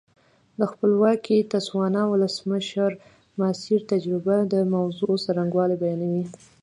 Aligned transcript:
د 0.59 0.61
خپلواکې 0.71 1.47
تسوانا 1.53 2.03
ولسمشر 2.07 2.91
ماسیر 3.39 3.81
تجربه 3.91 4.35
د 4.53 4.55
موضوع 4.73 5.15
څرنګوالی 5.25 5.75
بیانوي. 5.83 6.25